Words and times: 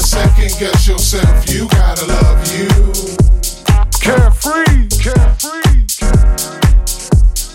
second 0.00 0.50
guess 0.58 0.88
yourself, 0.88 1.50
you 1.52 1.68
gotta 1.68 2.06
love 2.06 2.40
you. 2.56 2.68
Carefree, 4.00 4.88
carefree. 4.96 5.84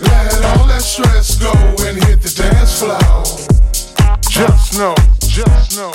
Let 0.05 0.45
all 0.45 0.67
that 0.67 0.83
stress 0.85 1.39
go 1.39 1.51
and 1.87 1.97
hit 2.05 2.21
the 2.21 2.29
dance 2.37 2.77
floor. 2.79 3.25
Just 4.29 4.77
know, 4.77 4.93
just 5.25 5.75
know. 5.75 5.91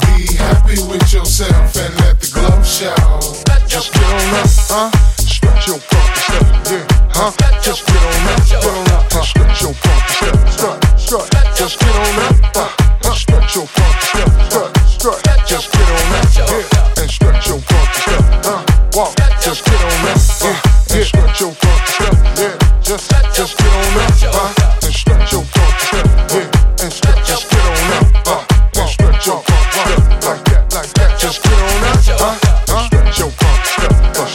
Be 0.00 0.24
happy 0.36 0.80
with 0.88 1.12
yourself 1.12 1.76
and 1.76 1.94
let 2.00 2.18
the 2.18 2.30
glow 2.32 2.62
show. 2.62 3.20
Just 3.68 3.92
get 3.92 4.04
on 4.04 4.34
up, 4.40 4.48
huh? 4.72 4.90
Stretch 5.18 5.66
your 5.68 5.78
funky 5.78 6.20
step, 6.24 6.46
yeah, 6.72 6.86
huh? 7.12 7.60
Just 7.60 7.86
get 7.86 8.02
on 8.02 8.32
up, 8.32 8.48
get 8.48 8.64
on 8.64 8.90
up, 8.92 9.12
huh? 9.12 9.22
Stretch 9.22 9.60
your 9.60 9.74
funky 9.74 10.12
step, 10.14 10.48
strut, 10.48 10.85
strut. 11.06 11.30
Just 11.54 11.78
get 11.78 11.94
on 11.94 12.18
up, 12.26 12.56
uh, 12.56 12.68
huh? 13.02 13.14
Stretch 13.14 13.54
your 13.54 13.66
funky 13.66 14.06
step, 14.10 14.28
strut, 14.50 14.70
strut. 14.90 15.20
Just 15.46 15.70
get 15.72 15.86
on 15.86 16.14
up, 16.18 16.26
yeah, 16.34 17.00
and 17.00 17.10
stretch 17.10 17.46
your 17.46 17.60
funky 17.62 18.00
step, 18.02 18.24
huh? 18.42 18.62
Walk, 18.92 19.14
just 19.40 19.64
get 19.64 19.80
on 19.86 20.06
up, 20.10 20.18
yeah, 20.42 20.96
and 20.96 21.06
stretch 21.06 21.40
your 21.40 21.52
funky 21.54 21.92
step, 21.94 22.14
yeah. 22.42 22.54
Just, 22.82 23.10
just 23.34 23.56
get 23.56 23.72
on 23.72 23.96
up, 24.02 24.14
huh? 24.34 24.82
And 24.82 24.94
stretch 24.94 25.32
your 25.32 25.44
funky 25.46 25.86
step, 25.86 26.06
yeah, 26.34 26.82
and 26.82 26.92
stretch, 26.92 27.22
just 27.26 27.50
get 27.50 27.64
on 27.70 27.92
up, 27.94 28.06
uh, 28.26 28.42
and 28.74 28.88
stretch 28.90 29.26
your 29.26 29.40
funky 29.46 29.78
step 29.78 30.02
like 30.26 30.44
that, 30.50 30.74
like 30.74 30.92
that. 30.98 31.20
Just 31.20 31.42
get 31.42 31.54
on 31.54 31.84
up, 31.86 32.02
huh? 32.18 32.74
And 32.74 32.82
stretch 32.90 33.18
your 33.22 33.30
funky 33.30 33.68
step, 33.78 33.94
uh. 34.18 34.26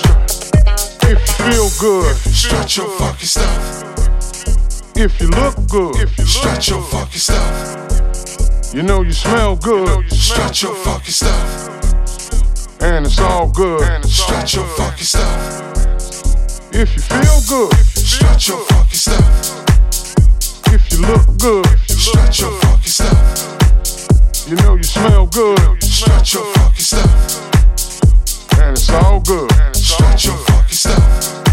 If 1.11 1.19
you 1.19 1.43
feel 1.51 1.67
good, 1.79 2.15
Stretch 2.15 2.77
your 2.77 2.87
funky 2.97 3.25
stuff. 3.25 3.90
If 5.03 5.19
you 5.19 5.27
look 5.29 5.55
good, 5.67 5.95
if 5.95 6.15
you 6.19 6.25
Stretch 6.25 6.69
your 6.69 6.81
funky 6.83 7.17
stuff. 7.17 8.73
you 8.73 8.83
know 8.83 9.01
you 9.01 9.11
smell 9.11 9.55
good, 9.55 10.11
Stretch 10.11 10.61
your 10.61 10.75
funky 10.75 11.11
stuff. 11.11 11.69
and 12.81 13.05
it's 13.07 13.19
all 13.19 13.49
good. 13.49 13.81
Stretch 14.05 14.55
your 14.55 14.65
funky 14.77 15.03
stuff. 15.03 15.63
If 16.71 16.95
you 16.95 17.01
feel 17.01 17.39
good, 17.49 17.73
Stretch 17.95 18.47
your 18.49 18.59
funky 18.65 18.95
stuff. 18.95 19.65
if 20.67 20.91
you 20.91 20.99
look 21.01 21.25
good, 21.39 21.65
Stretch 21.89 22.41
your 22.41 22.51
funky 22.61 22.89
stuff. 22.89 24.47
you 24.47 24.55
know 24.57 24.75
you 24.75 24.83
smell 24.83 25.25
good, 25.25 25.83
Stretch 25.83 26.35
your 26.35 26.45
funky 26.53 26.81
stuff. 26.81 28.59
and 28.59 28.77
it's 28.77 28.89
all 28.91 29.19
good. 29.21 29.49
Stretch 29.75 30.25
your 30.25 30.37
funky 30.37 30.75
stuff. 30.75 31.43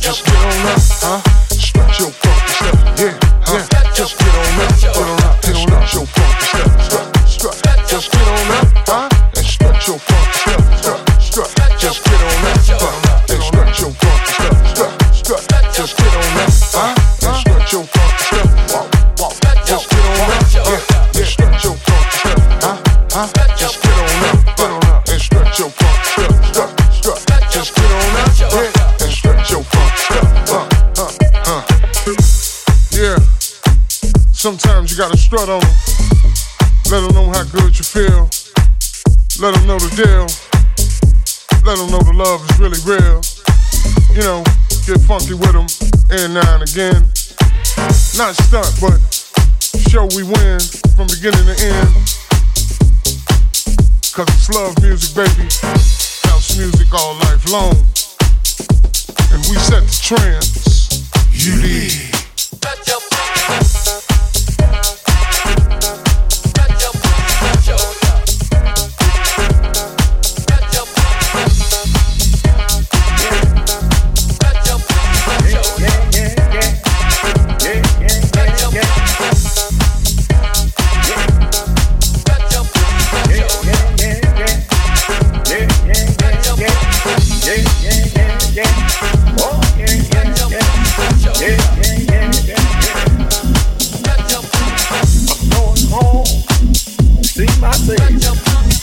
Just 0.00 0.26
get 0.26 0.36
on 0.36 0.66
up, 0.66 0.82
huh? 1.00 1.20
Stretch 1.48 2.00
your 2.00 2.10
funky 2.10 2.43
step, 2.54 2.74
yeah. 2.98 3.14
Just 3.94 4.18
get 4.18 4.34
on 4.34 4.60
up, 4.60 4.74
on 4.96 5.22
up, 5.22 5.40
get 5.42 5.94
your 5.94 6.06
funky 6.06 6.44
step, 6.44 6.70
strut, 6.80 7.06
strut. 7.28 7.56
Just 7.88 8.12
get 8.12 8.28
on 8.28 8.50
up, 8.58 8.63
you 34.94 34.98
gotta 34.98 35.16
strut 35.16 35.48
on 35.48 35.58
them. 35.58 35.74
Let 36.86 37.00
them 37.02 37.14
know 37.14 37.26
how 37.26 37.42
good 37.50 37.76
you 37.76 37.82
feel. 37.82 38.30
Let 39.42 39.54
them 39.54 39.66
know 39.66 39.78
the 39.78 39.90
deal. 39.98 40.30
Let 41.66 41.78
them 41.78 41.90
know 41.90 41.98
the 41.98 42.14
love 42.14 42.38
is 42.46 42.54
really 42.62 42.78
real. 42.86 43.18
You 44.14 44.22
know, 44.22 44.44
get 44.86 45.02
funky 45.02 45.34
with 45.34 45.50
them 45.50 45.66
and 46.14 46.34
now 46.34 46.46
and 46.54 46.62
again. 46.62 47.02
Not 48.14 48.38
stunt, 48.38 48.70
but 48.78 49.02
show 49.90 50.06
we 50.14 50.22
win 50.22 50.62
from 50.94 51.10
beginning 51.10 51.42
to 51.42 51.56
end. 51.58 51.90
Cause 54.14 54.30
it's 54.30 54.50
love 54.54 54.78
music, 54.80 55.10
baby. 55.18 55.50
House 56.30 56.56
music 56.56 56.86
all 56.94 57.18
life 57.26 57.50
long. 57.50 57.74
And 59.34 59.42
we 59.50 59.58
set 59.58 59.82
the 59.82 59.98
trends. 60.06 60.86
You 61.34 61.58
lead. 61.58 62.14